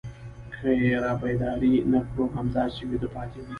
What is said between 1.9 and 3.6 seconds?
نه کړو همداسې ويدې پاتې وي.